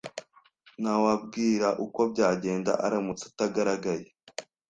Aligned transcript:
Ntawabwira 0.81 1.67
uko 1.85 1.99
byagenda 2.11 2.71
aramutse 2.85 3.23
atagaragaye. 3.31 4.07